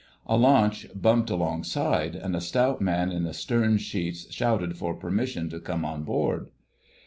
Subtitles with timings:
[0.25, 5.47] A launch bumped alongside, and a stout man in the stern sheets shouted for permission
[5.51, 6.49] to come on board.